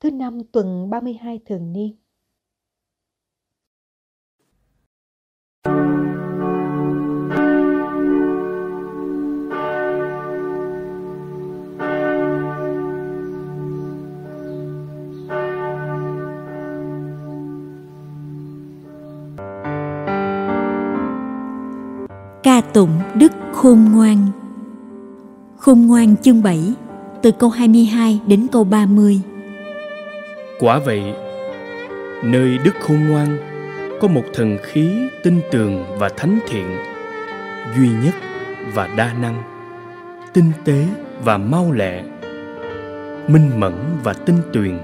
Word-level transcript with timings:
thứ 0.00 0.10
năm 0.10 0.38
tuần 0.52 0.90
32 0.90 1.40
thường 1.46 1.72
niên. 1.72 1.96
Ca 22.42 22.60
tụng 22.60 22.90
Đức 23.14 23.32
Khôn 23.52 23.84
Ngoan 23.92 24.26
Khôn 25.56 25.86
Ngoan 25.86 26.16
chương 26.16 26.42
7 26.42 26.74
từ 27.22 27.30
câu 27.30 27.50
22 27.50 28.20
đến 28.26 28.46
câu 28.52 28.64
30 28.64 29.22
Quả 30.60 30.78
vậy, 30.78 31.02
nơi 32.22 32.58
Đức 32.64 32.74
Khôn 32.80 33.08
Ngoan 33.08 33.38
có 34.00 34.08
một 34.08 34.22
thần 34.34 34.58
khí 34.62 35.08
tinh 35.22 35.40
tường 35.50 35.84
và 35.98 36.08
thánh 36.08 36.38
thiện, 36.48 36.76
duy 37.76 37.88
nhất 38.04 38.14
và 38.74 38.86
đa 38.86 39.12
năng, 39.12 39.42
tinh 40.32 40.52
tế 40.64 40.86
và 41.24 41.38
mau 41.38 41.72
lẹ, 41.72 42.02
minh 43.28 43.50
mẫn 43.56 43.74
và 44.04 44.12
tinh 44.12 44.38
tuyền, 44.52 44.78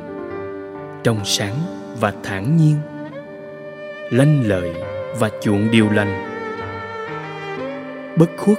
trong 1.02 1.24
sáng 1.24 1.54
và 2.00 2.12
thản 2.22 2.56
nhiên, 2.56 2.76
lanh 4.10 4.42
lợi 4.46 4.74
và 5.18 5.30
chuộng 5.42 5.70
điều 5.70 5.90
lành, 5.90 6.24
bất 8.16 8.30
khuất, 8.36 8.58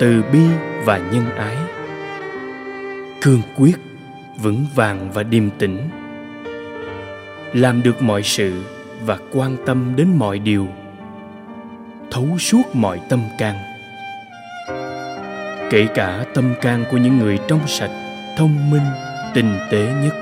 từ 0.00 0.22
bi 0.32 0.42
và 0.84 0.98
nhân 0.98 1.24
ái, 1.36 1.56
cương 3.22 3.42
quyết, 3.56 3.76
vững 4.42 4.66
vàng 4.74 5.10
và 5.14 5.22
điềm 5.22 5.50
tĩnh 5.50 5.78
làm 7.54 7.82
được 7.82 8.02
mọi 8.02 8.22
sự 8.22 8.62
và 9.06 9.18
quan 9.32 9.56
tâm 9.66 9.92
đến 9.96 10.08
mọi 10.16 10.38
điều. 10.38 10.68
Thấu 12.10 12.38
suốt 12.38 12.62
mọi 12.72 13.00
tâm 13.08 13.20
can. 13.38 13.56
Kể 15.70 15.86
cả 15.94 16.24
tâm 16.34 16.54
can 16.60 16.84
của 16.90 16.96
những 16.96 17.18
người 17.18 17.38
trong 17.48 17.60
sạch, 17.66 17.90
thông 18.38 18.70
minh, 18.70 18.82
tinh 19.34 19.58
tế 19.70 19.92
nhất. 20.02 20.14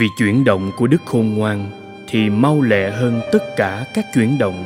Vì 0.00 0.06
chuyển 0.18 0.44
động 0.44 0.70
của 0.76 0.86
đức 0.86 1.02
khôn 1.06 1.34
ngoan 1.34 1.70
thì 2.08 2.30
mau 2.30 2.62
lẹ 2.62 2.90
hơn 2.90 3.20
tất 3.32 3.42
cả 3.56 3.84
các 3.94 4.04
chuyển 4.14 4.38
động. 4.38 4.64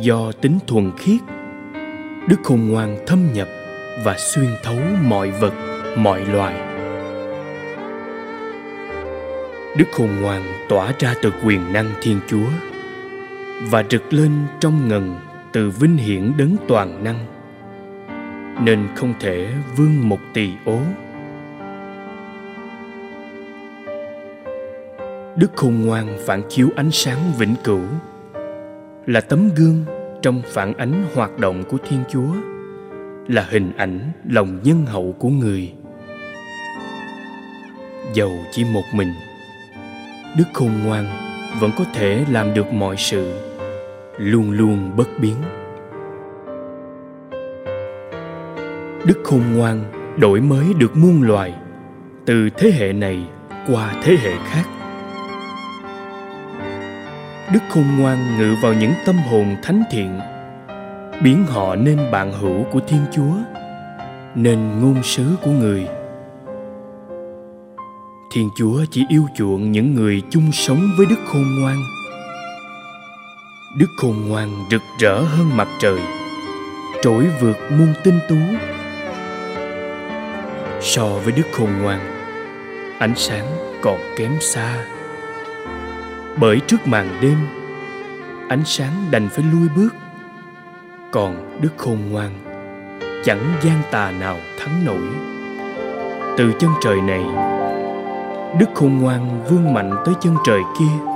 Do 0.00 0.32
tính 0.32 0.58
thuần 0.66 0.92
khiết, 0.98 1.20
đức 2.28 2.36
khôn 2.44 2.68
ngoan 2.68 2.96
thâm 3.06 3.32
nhập 3.32 3.48
và 4.04 4.16
xuyên 4.18 4.48
thấu 4.62 4.78
mọi 5.02 5.30
vật, 5.30 5.52
mọi 5.96 6.24
loài. 6.24 6.67
Đức 9.76 9.84
khôn 9.92 10.08
ngoan 10.20 10.42
tỏa 10.68 10.92
ra 10.98 11.14
từ 11.22 11.32
quyền 11.44 11.72
năng 11.72 11.90
Thiên 12.02 12.20
Chúa 12.26 12.46
và 13.70 13.84
rực 13.90 14.12
lên 14.12 14.32
trong 14.60 14.88
ngần 14.88 15.16
từ 15.52 15.70
vinh 15.70 15.96
hiển 15.96 16.32
đấng 16.38 16.56
toàn 16.68 17.04
năng, 17.04 17.26
nên 18.64 18.88
không 18.96 19.14
thể 19.20 19.48
vương 19.76 20.08
một 20.08 20.18
tỳ 20.34 20.50
ố. 20.64 20.80
Đức 25.36 25.50
khôn 25.56 25.86
ngoan 25.86 26.18
phản 26.26 26.42
chiếu 26.48 26.68
ánh 26.76 26.90
sáng 26.90 27.18
vĩnh 27.38 27.54
cửu, 27.64 27.84
là 29.06 29.20
tấm 29.20 29.50
gương 29.56 29.84
trong 30.22 30.42
phản 30.46 30.74
ánh 30.74 31.04
hoạt 31.14 31.38
động 31.38 31.64
của 31.68 31.78
Thiên 31.88 32.00
Chúa, 32.08 32.32
là 33.28 33.46
hình 33.50 33.72
ảnh 33.76 34.12
lòng 34.24 34.58
nhân 34.62 34.86
hậu 34.86 35.14
của 35.18 35.28
người 35.28 35.72
dầu 38.14 38.32
chỉ 38.50 38.64
một 38.64 38.84
mình 38.92 39.12
đức 40.36 40.44
khôn 40.52 40.70
ngoan 40.84 41.06
vẫn 41.60 41.70
có 41.78 41.84
thể 41.94 42.24
làm 42.30 42.54
được 42.54 42.72
mọi 42.72 42.96
sự, 42.96 43.40
luôn 44.18 44.50
luôn 44.50 44.96
bất 44.96 45.08
biến. 45.20 45.36
Đức 49.04 49.20
khôn 49.24 49.42
ngoan 49.54 49.84
đổi 50.18 50.40
mới 50.40 50.64
được 50.78 50.96
muôn 50.96 51.22
loài, 51.22 51.54
từ 52.26 52.50
thế 52.56 52.70
hệ 52.70 52.92
này 52.92 53.28
qua 53.72 53.94
thế 54.02 54.16
hệ 54.22 54.32
khác. 54.44 54.64
Đức 57.52 57.60
khôn 57.70 57.84
ngoan 57.98 58.38
ngự 58.38 58.54
vào 58.62 58.74
những 58.74 58.92
tâm 59.06 59.16
hồn 59.16 59.56
thánh 59.62 59.82
thiện, 59.90 60.20
biến 61.22 61.44
họ 61.46 61.76
nên 61.76 61.98
bạn 62.12 62.32
hữu 62.32 62.64
của 62.64 62.80
thiên 62.88 63.00
chúa, 63.12 63.34
nên 64.34 64.80
ngôn 64.80 65.02
sứ 65.02 65.36
của 65.42 65.50
người 65.50 65.88
thiên 68.30 68.50
chúa 68.54 68.84
chỉ 68.90 69.04
yêu 69.08 69.26
chuộng 69.36 69.72
những 69.72 69.94
người 69.94 70.22
chung 70.30 70.52
sống 70.52 70.90
với 70.96 71.06
đức 71.06 71.16
khôn 71.26 71.44
ngoan. 71.60 71.76
Đức 73.76 73.86
khôn 73.96 74.28
ngoan 74.28 74.50
rực 74.70 74.82
rỡ 75.00 75.20
hơn 75.20 75.56
mặt 75.56 75.68
trời, 75.80 76.00
trỗi 77.02 77.26
vượt 77.40 77.56
muôn 77.70 77.94
tinh 78.04 78.18
tú. 78.28 78.36
So 80.80 81.04
với 81.04 81.32
đức 81.32 81.46
khôn 81.52 81.68
ngoan, 81.82 82.00
ánh 82.98 83.12
sáng 83.16 83.46
còn 83.82 84.00
kém 84.16 84.32
xa. 84.40 84.86
Bởi 86.40 86.60
trước 86.66 86.86
màn 86.86 87.08
đêm, 87.20 87.36
ánh 88.48 88.62
sáng 88.64 88.92
đành 89.10 89.28
phải 89.28 89.44
lui 89.52 89.68
bước. 89.76 89.94
Còn 91.10 91.60
đức 91.60 91.72
khôn 91.76 91.98
ngoan 92.10 92.30
chẳng 93.24 93.52
gian 93.62 93.82
tà 93.90 94.10
nào 94.10 94.36
thắng 94.58 94.84
nổi. 94.84 95.08
Từ 96.36 96.52
chân 96.58 96.70
trời 96.82 97.00
này 97.00 97.24
đức 98.58 98.66
khôn 98.74 98.98
ngoan 98.98 99.44
vươn 99.48 99.74
mạnh 99.74 99.90
tới 100.04 100.14
chân 100.20 100.34
trời 100.46 100.60
kia, 100.78 101.12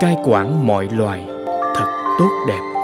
cai 0.00 0.16
quản 0.24 0.66
mọi 0.66 0.88
loài, 0.92 1.26
thật 1.74 2.14
tốt 2.18 2.30
đẹp. 2.48 2.81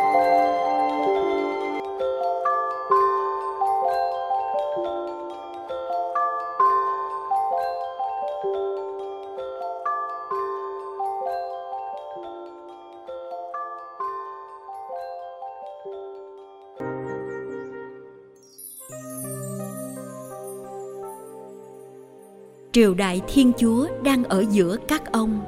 Triều 22.73 22.95
đại 22.95 23.21
Thiên 23.29 23.53
Chúa 23.59 23.89
đang 24.05 24.25
ở 24.25 24.45
giữa 24.51 24.77
các 24.89 25.13
ông. 25.13 25.45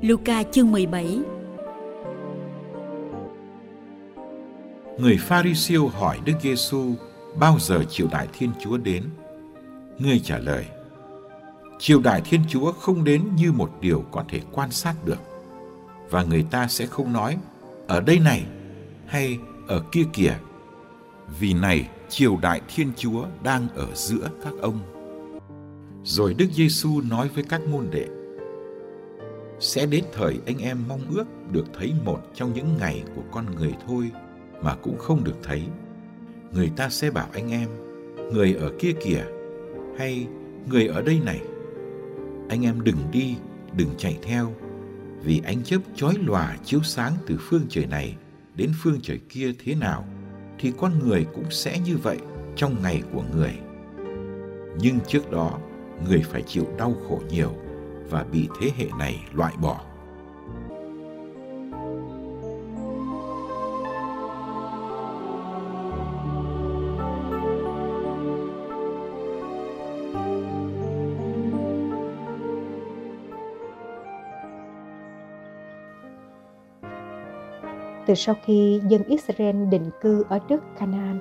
Luca 0.00 0.42
chương 0.42 0.72
17 0.72 1.18
Người 4.98 5.18
Pharisêu 5.20 5.88
hỏi 5.88 6.18
Đức 6.24 6.32
Giêsu 6.42 6.94
bao 7.38 7.56
giờ 7.60 7.84
triều 7.90 8.06
đại 8.12 8.28
Thiên 8.32 8.50
Chúa 8.60 8.76
đến? 8.76 9.02
Người 9.98 10.20
trả 10.24 10.38
lời: 10.38 10.64
Triều 11.78 12.00
đại 12.00 12.22
Thiên 12.24 12.40
Chúa 12.48 12.72
không 12.72 13.04
đến 13.04 13.22
như 13.36 13.52
một 13.52 13.70
điều 13.80 14.04
có 14.10 14.24
thể 14.28 14.40
quan 14.52 14.70
sát 14.70 14.94
được 15.04 15.18
và 16.10 16.22
người 16.22 16.46
ta 16.50 16.68
sẽ 16.68 16.86
không 16.86 17.12
nói 17.12 17.36
ở 17.86 18.00
đây 18.00 18.18
này 18.18 18.44
hay 19.06 19.38
ở 19.68 19.82
kia 19.92 20.04
kìa. 20.12 20.38
Vì 21.40 21.54
này, 21.54 21.88
triều 22.08 22.38
đại 22.42 22.60
Thiên 22.68 22.92
Chúa 22.96 23.24
đang 23.42 23.68
ở 23.74 23.86
giữa 23.94 24.28
các 24.44 24.52
ông. 24.62 24.95
Rồi 26.08 26.34
Đức 26.34 26.46
Giêsu 26.52 27.00
nói 27.00 27.30
với 27.34 27.44
các 27.48 27.60
môn 27.66 27.86
đệ: 27.90 28.06
Sẽ 29.60 29.86
đến 29.86 30.04
thời 30.12 30.38
anh 30.46 30.58
em 30.58 30.78
mong 30.88 31.00
ước 31.10 31.24
được 31.52 31.64
thấy 31.74 31.92
một 32.04 32.20
trong 32.34 32.52
những 32.54 32.76
ngày 32.78 33.04
của 33.16 33.22
con 33.30 33.54
người 33.56 33.74
thôi 33.86 34.10
mà 34.62 34.74
cũng 34.74 34.98
không 34.98 35.24
được 35.24 35.36
thấy. 35.42 35.62
Người 36.52 36.70
ta 36.76 36.88
sẽ 36.88 37.10
bảo 37.10 37.28
anh 37.32 37.50
em: 37.50 37.68
Người 38.32 38.54
ở 38.54 38.72
kia 38.78 38.92
kìa 39.04 39.24
hay 39.98 40.26
người 40.70 40.86
ở 40.86 41.02
đây 41.02 41.20
này. 41.24 41.40
Anh 42.48 42.64
em 42.64 42.80
đừng 42.84 43.10
đi, 43.12 43.36
đừng 43.76 43.90
chạy 43.98 44.18
theo, 44.22 44.52
vì 45.24 45.40
ánh 45.44 45.64
chớp 45.64 45.80
chói 45.94 46.14
lòa 46.24 46.56
chiếu 46.64 46.82
sáng 46.82 47.12
từ 47.26 47.36
phương 47.40 47.66
trời 47.68 47.86
này 47.86 48.16
đến 48.54 48.70
phương 48.82 49.00
trời 49.02 49.20
kia 49.28 49.52
thế 49.64 49.74
nào 49.74 50.04
thì 50.58 50.72
con 50.78 50.98
người 50.98 51.26
cũng 51.34 51.50
sẽ 51.50 51.78
như 51.86 51.96
vậy 51.96 52.18
trong 52.56 52.82
ngày 52.82 53.02
của 53.12 53.22
người. 53.34 53.52
Nhưng 54.78 54.98
trước 55.08 55.30
đó 55.30 55.58
người 56.08 56.22
phải 56.22 56.42
chịu 56.42 56.64
đau 56.78 56.92
khổ 57.08 57.20
nhiều 57.30 57.50
và 58.10 58.24
bị 58.32 58.48
thế 58.60 58.70
hệ 58.76 58.86
này 58.98 59.24
loại 59.32 59.54
bỏ. 59.62 59.80
Từ 78.06 78.14
sau 78.14 78.34
khi 78.44 78.80
dân 78.88 79.02
Israel 79.02 79.56
định 79.70 79.90
cư 80.00 80.24
ở 80.28 80.38
đất 80.48 80.62
Canaan, 80.78 81.18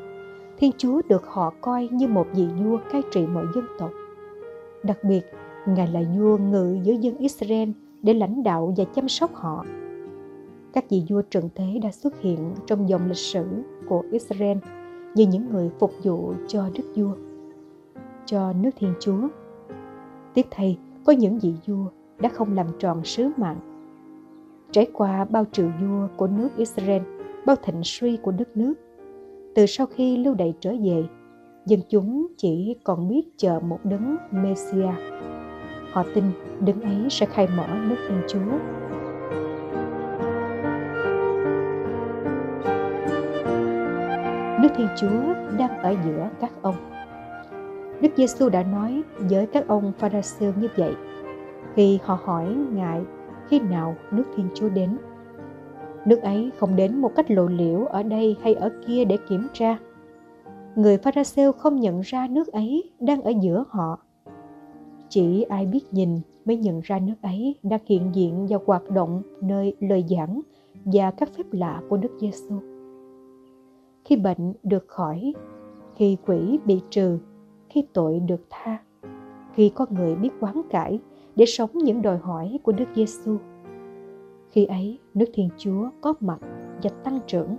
Thiên 0.58 0.72
Chúa 0.78 1.02
được 1.10 1.24
họ 1.28 1.54
coi 1.62 1.90
như 1.92 2.08
một 2.08 2.28
vị 2.34 2.46
vua 2.64 2.78
cai 2.92 3.02
trị 3.12 3.26
mọi 3.28 3.46
dân 3.56 3.66
tộc. 3.80 3.92
Đặc 4.88 5.04
biệt, 5.04 5.22
Ngài 5.66 5.88
là 5.88 6.02
vua 6.18 6.38
ngự 6.38 6.78
giữa 6.84 6.94
dân 6.94 7.18
Israel 7.18 7.70
để 8.04 8.14
lãnh 8.14 8.44
đạo 8.44 8.74
và 8.78 8.84
chăm 8.96 9.10
sóc 9.10 9.34
họ. 9.34 9.66
Các 10.74 10.90
vị 10.90 11.04
vua 11.10 11.22
trần 11.22 11.50
thế 11.56 11.80
đã 11.84 11.92
xuất 11.92 12.22
hiện 12.22 12.52
trong 12.66 12.90
dòng 12.90 13.08
lịch 13.08 13.18
sử 13.18 13.46
của 13.88 14.04
Israel 14.12 14.58
như 15.16 15.28
những 15.28 15.50
người 15.50 15.70
phục 15.80 15.92
vụ 16.04 16.34
cho 16.48 16.70
đức 16.78 16.84
vua, 16.96 17.12
cho 18.26 18.54
nước 18.54 18.70
Thiên 18.80 18.94
Chúa. 19.00 19.28
Tiếp 20.34 20.46
thay, 20.52 20.78
có 21.06 21.14
những 21.14 21.40
vị 21.40 21.54
vua 21.68 21.86
đã 22.20 22.30
không 22.30 22.56
làm 22.56 22.68
tròn 22.80 23.04
sứ 23.04 23.30
mạng. 23.38 23.60
Trải 24.72 24.88
qua 24.94 25.26
bao 25.26 25.46
triệu 25.52 25.70
vua 25.82 26.08
của 26.18 26.28
nước 26.28 26.50
Israel, 26.58 27.02
bao 27.46 27.56
thịnh 27.64 27.84
suy 27.84 28.18
của 28.18 28.32
đất 28.32 28.58
nước, 28.58 28.74
từ 29.56 29.66
sau 29.66 29.88
khi 29.88 30.18
lưu 30.18 30.34
đày 30.34 30.54
trở 30.60 30.72
về, 30.84 31.04
dân 31.66 31.80
chúng 31.90 32.28
chỉ 32.38 32.76
còn 32.84 33.08
biết 33.08 33.24
chờ 33.38 33.60
một 33.60 33.80
đấng 33.84 34.18
Messia. 34.32 34.90
Họ 35.92 36.04
tin 36.14 36.24
đấng 36.60 36.82
ấy 36.82 37.10
sẽ 37.10 37.26
khai 37.26 37.48
mở 37.58 37.68
nước 37.68 37.96
Thiên 38.08 38.22
Chúa. 38.28 38.58
Nước 44.62 44.70
Thiên 44.78 44.88
Chúa 44.98 45.34
đang 45.58 45.78
ở 45.82 45.96
giữa 46.06 46.30
các 46.42 46.52
ông. 46.62 46.76
Đức 48.02 48.10
Giêsu 48.18 48.50
đã 48.50 48.64
nói 48.64 49.02
với 49.18 49.46
các 49.46 49.68
ông 49.68 49.92
Pharisêu 49.98 50.54
như 50.62 50.68
vậy 50.76 50.94
khi 51.76 52.00
họ 52.04 52.20
hỏi 52.24 52.56
Ngài, 52.74 53.02
khi 53.48 53.60
nào 53.60 53.96
nước 54.12 54.24
Thiên 54.36 54.48
Chúa 54.56 54.70
đến. 54.70 54.98
Nước 56.06 56.22
ấy 56.22 56.52
không 56.58 56.76
đến 56.76 56.98
một 56.98 57.12
cách 57.16 57.32
lộ 57.32 57.48
liễu 57.48 57.86
ở 57.86 58.04
đây 58.04 58.36
hay 58.42 58.54
ở 58.54 58.70
kia 58.88 59.06
để 59.06 59.18
kiểm 59.30 59.48
tra. 59.54 59.78
Người 60.76 60.98
Pharisêu 60.98 61.52
không 61.52 61.80
nhận 61.80 62.02
ra 62.02 62.28
nước 62.28 62.48
ấy 62.48 62.92
đang 63.00 63.22
ở 63.22 63.32
giữa 63.42 63.64
họ. 63.70 64.00
Chỉ 65.10 65.42
ai 65.42 65.66
biết 65.66 65.82
nhìn 65.92 66.20
mới 66.46 66.58
nhận 66.58 66.82
ra 66.84 67.00
nước 67.00 67.16
ấy 67.22 67.56
đang 67.64 67.80
hiện 67.86 68.12
diện 68.14 68.48
và 68.50 68.58
hoạt 68.66 68.90
động 68.90 69.22
nơi 69.42 69.76
lời 69.80 70.06
giảng 70.10 70.42
và 70.86 71.12
các 71.12 71.30
phép 71.38 71.44
lạ 71.52 71.82
của 71.90 71.98
Đức 71.98 72.12
Giêsu. 72.22 72.56
Khi 74.06 74.16
bệnh 74.16 74.54
được 74.64 74.88
khỏi, 74.88 75.34
khi 75.96 76.18
quỷ 76.26 76.60
bị 76.66 76.82
trừ, 76.90 77.20
khi 77.70 77.86
tội 77.94 78.20
được 78.20 78.42
tha, 78.50 78.78
khi 79.54 79.70
có 79.70 79.86
người 79.90 80.16
biết 80.16 80.30
quán 80.40 80.62
cải 80.70 81.00
để 81.36 81.46
sống 81.46 81.70
những 81.74 82.02
đòi 82.02 82.18
hỏi 82.18 82.60
của 82.64 82.72
Đức 82.72 82.86
Giêsu. 82.96 83.38
Khi 84.50 84.66
ấy, 84.66 85.00
nước 85.14 85.26
Thiên 85.34 85.50
Chúa 85.58 85.90
có 86.02 86.14
mặt 86.20 86.40
và 86.84 86.90
tăng 86.90 87.20
trưởng. 87.28 87.56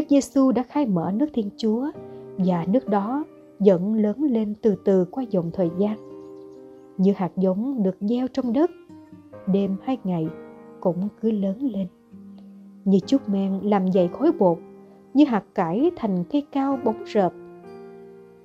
Đức 0.00 0.06
Giêsu 0.08 0.52
đã 0.52 0.62
khai 0.62 0.86
mở 0.86 1.12
nước 1.14 1.26
Thiên 1.32 1.50
Chúa 1.56 1.90
và 2.38 2.64
nước 2.68 2.88
đó 2.88 3.24
dẫn 3.60 3.94
lớn 3.94 4.22
lên 4.22 4.54
từ 4.62 4.74
từ 4.84 5.04
qua 5.04 5.24
dòng 5.30 5.50
thời 5.52 5.70
gian. 5.78 5.96
Như 6.98 7.12
hạt 7.16 7.32
giống 7.36 7.82
được 7.82 7.96
gieo 8.00 8.28
trong 8.28 8.52
đất, 8.52 8.70
đêm 9.46 9.76
hay 9.82 9.98
ngày 10.04 10.28
cũng 10.80 11.08
cứ 11.20 11.30
lớn 11.30 11.58
lên. 11.58 11.86
Như 12.84 12.98
chút 13.06 13.28
men 13.28 13.60
làm 13.62 13.86
dậy 13.86 14.08
khối 14.12 14.32
bột 14.32 14.58
như 15.14 15.24
hạt 15.24 15.44
cải 15.54 15.90
thành 15.96 16.24
cây 16.30 16.46
cao 16.52 16.78
bóng 16.84 17.04
rợp. 17.06 17.32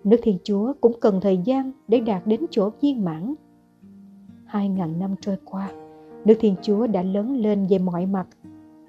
Nước 0.04 0.18
Thiên 0.24 0.38
Chúa 0.44 0.74
cũng 0.82 1.00
cần 1.00 1.22
thời 1.22 1.38
gian 1.38 1.72
để 1.88 2.00
đạt 2.00 2.28
đến 2.28 2.46
chỗ 2.50 2.70
viên 2.82 3.06
mãn. 3.06 3.34
Hai 4.46 4.70
ngàn 4.70 5.00
năm 5.00 5.16
trôi 5.22 5.38
qua, 5.46 5.72
nước 6.26 6.36
Thiên 6.40 6.56
Chúa 6.62 6.88
đã 6.88 7.02
lớn 7.02 7.38
lên 7.38 7.68
về 7.70 7.80
mọi 7.80 8.06
mặt. 8.06 8.28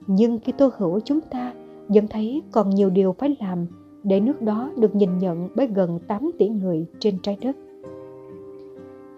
Nhưng 0.06 0.38
khi 0.38 0.52
tô 0.52 0.70
hữu 0.76 1.00
chúng 1.00 1.20
ta 1.20 1.52
vẫn 1.88 2.08
thấy 2.08 2.42
còn 2.52 2.70
nhiều 2.70 2.90
điều 2.90 3.12
phải 3.12 3.36
làm 3.40 3.66
để 4.02 4.20
nước 4.20 4.42
đó 4.42 4.70
được 4.76 4.94
nhìn 4.94 5.18
nhận 5.18 5.48
bởi 5.54 5.66
gần 5.66 5.98
8 6.06 6.30
tỷ 6.38 6.48
người 6.48 6.86
trên 6.98 7.18
trái 7.22 7.38
đất. 7.40 7.56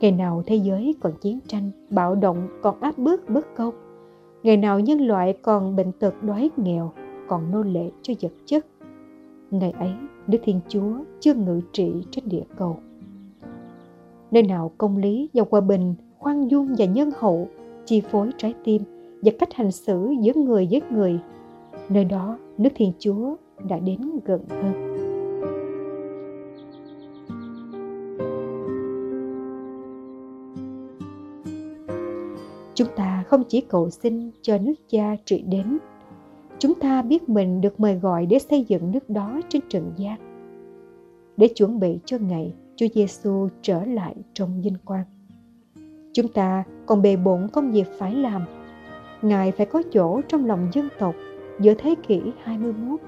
Ngày 0.01 0.13
nào 0.13 0.43
thế 0.47 0.57
giới 0.57 0.95
còn 1.01 1.13
chiến 1.21 1.39
tranh, 1.47 1.71
bạo 1.91 2.15
động, 2.15 2.49
còn 2.63 2.81
áp 2.81 2.99
bức 2.99 3.29
bất 3.29 3.47
công. 3.57 3.75
Ngày 4.43 4.57
nào 4.57 4.81
nhân 4.81 5.01
loại 5.01 5.33
còn 5.43 5.77
bệnh 5.77 5.93
tật 5.93 6.23
đói 6.23 6.51
nghèo, 6.57 6.93
còn 7.29 7.51
nô 7.51 7.63
lệ 7.63 7.91
cho 8.03 8.15
vật 8.21 8.33
chất. 8.47 8.67
Ngày 9.51 9.71
ấy, 9.71 9.91
Đức 10.27 10.39
Thiên 10.45 10.61
Chúa 10.69 10.93
chưa 11.21 11.35
ngự 11.35 11.61
trị 11.73 11.93
trên 12.11 12.25
địa 12.29 12.45
cầu. 12.57 12.79
Nơi 14.31 14.43
nào 14.43 14.71
công 14.79 14.97
lý 14.97 15.29
và 15.35 15.45
hòa 15.51 15.61
bình, 15.61 15.95
khoan 16.19 16.49
dung 16.49 16.75
và 16.79 16.85
nhân 16.85 17.11
hậu 17.19 17.49
chi 17.85 18.01
phối 18.01 18.31
trái 18.37 18.55
tim 18.65 18.83
và 19.23 19.33
cách 19.39 19.55
hành 19.55 19.73
xử 19.73 20.15
giữa 20.21 20.33
người 20.35 20.69
với 20.71 20.83
người, 20.91 21.19
nơi 21.89 22.05
đó 22.05 22.39
Nước 22.59 22.71
Thiên 22.75 22.93
Chúa 22.99 23.37
đã 23.69 23.79
đến 23.79 24.01
gần 24.25 24.41
hơn. 24.49 24.95
Chúng 32.75 32.89
ta 32.97 33.25
không 33.27 33.43
chỉ 33.49 33.61
cầu 33.61 33.91
xin 33.91 34.31
cho 34.43 34.59
nước 34.59 34.75
cha 34.89 35.17
trị 35.25 35.43
đến, 35.49 35.79
chúng 36.59 36.75
ta 36.75 37.03
biết 37.03 37.29
mình 37.29 37.61
được 37.61 37.81
mời 37.81 37.95
gọi 37.95 38.27
để 38.27 38.39
xây 38.39 38.65
dựng 38.69 38.91
nước 38.91 39.11
đó 39.11 39.41
trên 39.49 39.63
trần 39.69 39.93
gian, 39.97 40.19
để 41.37 41.49
chuẩn 41.49 41.81
bị 41.81 41.99
cho 42.05 42.19
ngày 42.19 42.55
Chúa 42.77 42.87
Giêsu 42.95 43.49
trở 43.63 43.85
lại 43.85 44.15
trong 44.33 44.63
vinh 44.63 44.77
quang. 44.85 45.05
Chúng 46.13 46.29
ta 46.29 46.65
còn 46.87 47.03
bề 47.03 47.17
bộn 47.17 47.49
công 47.53 47.73
việc 47.73 47.87
phải 47.99 48.15
làm. 48.15 48.43
Ngài 49.23 49.53
phải 49.53 49.67
có 49.67 49.83
chỗ 49.93 50.21
trong 50.29 50.47
lòng 50.47 50.69
dân 50.73 50.89
tộc 50.99 51.15
giữa 51.61 51.75
thế 51.79 51.95
kỷ 52.09 52.21
21. 52.43 53.01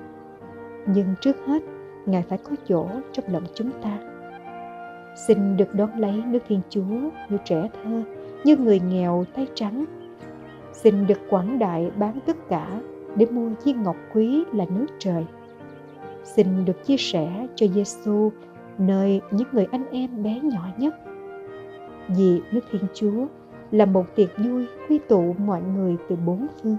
Nhưng 0.86 1.14
trước 1.20 1.36
hết, 1.46 1.62
Ngài 2.06 2.22
phải 2.22 2.38
có 2.38 2.56
chỗ 2.68 2.86
trong 3.12 3.24
lòng 3.28 3.44
chúng 3.54 3.70
ta. 3.82 3.98
Xin 5.26 5.56
được 5.56 5.74
đón 5.74 5.90
lấy 5.98 6.22
nước 6.26 6.38
Thiên 6.48 6.60
Chúa 6.68 7.10
như 7.28 7.38
trẻ 7.44 7.68
thơ, 7.82 8.02
như 8.44 8.56
người 8.56 8.80
nghèo 8.80 9.24
tay 9.34 9.46
trắng. 9.54 9.84
Xin 10.72 11.06
được 11.06 11.18
quảng 11.30 11.58
đại 11.58 11.90
bán 11.96 12.18
tất 12.26 12.36
cả 12.48 12.80
để 13.16 13.26
mua 13.26 13.48
viên 13.64 13.82
ngọc 13.82 13.96
quý 14.14 14.44
là 14.52 14.64
nước 14.76 14.86
trời. 14.98 15.24
Xin 16.24 16.64
được 16.64 16.86
chia 16.86 16.96
sẻ 16.96 17.46
cho 17.54 17.66
Giêsu 17.66 18.30
nơi 18.78 19.20
những 19.30 19.48
người 19.52 19.66
anh 19.72 19.90
em 19.90 20.22
bé 20.22 20.40
nhỏ 20.42 20.68
nhất. 20.78 20.94
Vì 22.08 22.40
nước 22.52 22.60
Thiên 22.70 22.82
Chúa 22.94 23.26
là 23.70 23.84
một 23.84 24.16
tiệc 24.16 24.38
vui 24.38 24.66
quy 24.88 24.98
tụ 25.08 25.34
mọi 25.38 25.62
người 25.62 25.96
từ 26.08 26.16
bốn 26.16 26.46
phương. 26.62 26.76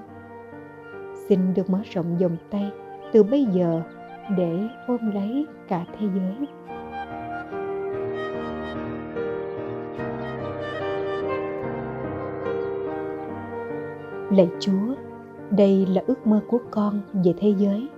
Xin 1.29 1.53
được 1.53 1.69
mở 1.69 1.81
rộng 1.93 2.17
vòng 2.17 2.37
tay 2.49 2.71
từ 3.11 3.23
bây 3.23 3.45
giờ 3.45 3.81
để 4.37 4.67
ôm 4.87 5.11
lấy 5.13 5.45
cả 5.67 5.85
thế 5.99 6.07
giới. 6.15 6.47
Lạy 14.31 14.47
Chúa, 14.59 14.95
đây 15.49 15.85
là 15.85 16.03
ước 16.07 16.27
mơ 16.27 16.41
của 16.47 16.59
con 16.71 17.01
về 17.13 17.33
thế 17.37 17.53
giới 17.57 17.89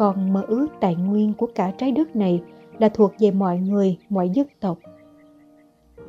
con 0.00 0.32
mơ 0.32 0.44
ước 0.48 0.66
tài 0.80 0.94
nguyên 0.94 1.34
của 1.34 1.48
cả 1.54 1.72
trái 1.78 1.92
đất 1.92 2.16
này 2.16 2.42
là 2.78 2.88
thuộc 2.88 3.12
về 3.18 3.30
mọi 3.30 3.58
người 3.58 3.98
mọi 4.08 4.30
dân 4.30 4.46
tộc 4.60 4.78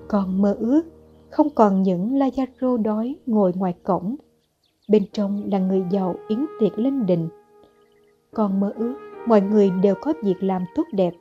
con 0.08 0.42
mơ 0.42 0.56
ước 0.60 0.82
không 1.30 1.50
còn 1.50 1.84
những 1.84 2.20
Lazaro 2.20 2.78
đói 2.78 3.16
ngồi 3.26 3.54
ngoài 3.56 3.74
cổng 3.84 4.16
bên 4.92 5.06
trong 5.14 5.50
là 5.52 5.60
người 5.60 5.84
giàu 5.90 6.16
yến 6.28 6.46
tiệc 6.60 6.80
lên 6.80 7.06
đình. 7.06 7.30
Con 8.34 8.60
mơ 8.60 8.74
ước, 8.76 8.96
mọi 9.26 9.42
người 9.42 9.70
đều 9.70 9.96
có 10.02 10.14
việc 10.24 10.44
làm 10.44 10.66
tốt 10.76 10.84
đẹp. 10.92 11.14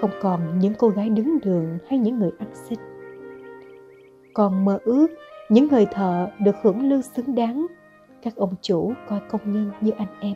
Không 0.00 0.10
còn 0.22 0.58
những 0.58 0.74
cô 0.78 0.88
gái 0.88 1.10
đứng 1.10 1.38
đường 1.44 1.78
hay 1.88 1.98
những 1.98 2.18
người 2.18 2.30
ăn 2.38 2.48
xin. 2.54 2.78
Con 4.34 4.64
mơ 4.64 4.78
ước, 4.84 5.06
những 5.48 5.68
người 5.68 5.86
thợ 5.86 6.30
được 6.38 6.56
hưởng 6.62 6.88
lương 6.88 7.02
xứng 7.02 7.34
đáng. 7.34 7.66
Các 8.22 8.36
ông 8.36 8.54
chủ 8.62 8.92
coi 9.08 9.20
công 9.30 9.52
nhân 9.52 9.70
như 9.80 9.90
anh 9.90 10.08
em. 10.20 10.34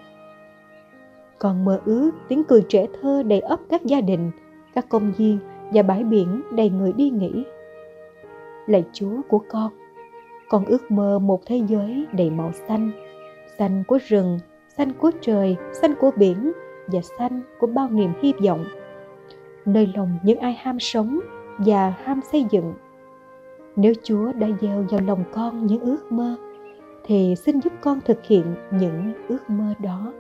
Còn 1.39 1.65
mơ 1.65 1.81
ước, 1.85 2.11
tiếng 2.29 2.45
cười 2.45 2.65
trẻ 2.69 2.87
thơ 3.01 3.23
đầy 3.23 3.41
ấp 3.41 3.61
các 3.69 3.85
gia 3.85 4.01
đình, 4.01 4.31
các 4.75 4.89
công 4.89 5.13
viên 5.13 5.39
và 5.73 5.83
bãi 5.83 6.05
biển 6.05 6.43
đầy 6.53 6.71
người 6.71 6.93
đi 6.93 7.11
nghỉ. 7.11 7.45
Lạy 8.67 8.85
chúa 8.93 9.21
của 9.29 9.43
con 9.49 9.73
con 10.53 10.65
ước 10.65 10.91
mơ 10.91 11.19
một 11.19 11.41
thế 11.47 11.63
giới 11.69 12.07
đầy 12.13 12.31
màu 12.31 12.53
xanh. 12.69 12.91
Xanh 13.59 13.85
của 13.87 13.99
rừng, 14.07 14.39
xanh 14.77 14.93
của 14.93 15.11
trời, 15.21 15.57
xanh 15.73 15.95
của 16.01 16.11
biển 16.17 16.53
và 16.87 17.01
xanh 17.19 17.43
của 17.59 17.67
bao 17.67 17.89
niềm 17.91 18.13
hy 18.23 18.33
vọng. 18.47 18.65
Nơi 19.65 19.93
lòng 19.95 20.19
những 20.23 20.39
ai 20.39 20.53
ham 20.53 20.81
sống 20.81 21.21
và 21.59 21.95
ham 22.05 22.21
xây 22.33 22.47
dựng. 22.51 22.75
Nếu 23.77 23.93
chúa 24.03 24.33
đã 24.33 24.49
gieo 24.61 24.85
vào 24.91 25.01
lòng 25.01 25.25
con 25.33 25.67
những 25.67 25.81
ước 25.81 26.13
mơ, 26.13 26.37
thì 27.05 27.35
xin 27.37 27.61
giúp 27.61 27.73
con 27.81 28.01
thực 28.01 28.25
hiện 28.25 28.45
những 28.71 29.13
ước 29.29 29.51
mơ 29.51 29.75
đó. 29.79 30.13